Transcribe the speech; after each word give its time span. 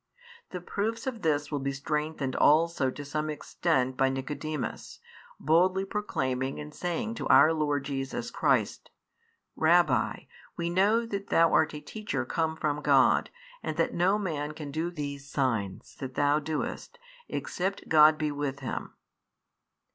The 0.49 0.61
proofs 0.61 1.05
of 1.05 1.21
this 1.21 1.51
will 1.51 1.59
be 1.59 1.73
strengthened 1.73 2.35
also 2.35 2.89
to 2.89 3.05
some 3.05 3.29
extent 3.29 3.97
by 3.97 4.09
Nicodemus, 4.09 4.99
boldly 5.39 5.83
exclaiming 5.83 6.59
and 6.59 6.73
saying 6.73 7.13
to 7.13 7.27
Our 7.27 7.53
Lord 7.53 7.85
Jesus 7.85 8.31
Christ: 8.31 8.89
Rabbi, 9.55 10.21
we 10.57 10.71
know 10.71 11.05
that 11.05 11.27
Thou 11.27 11.53
art 11.53 11.75
a 11.75 11.79
Teacher 11.81 12.25
come 12.25 12.55
from 12.55 12.81
God, 12.81 13.29
and 13.61 13.77
that 13.77 13.93
no 13.93 14.17
man 14.17 14.53
can 14.53 14.71
do 14.71 14.89
these 14.89 15.29
signs 15.29 15.93
that 15.99 16.15
Thou 16.15 16.39
doest, 16.39 16.97
except 17.29 17.87
God 17.87 18.17
be 18.17 18.31
with 18.31 18.61
Him. 18.61 18.95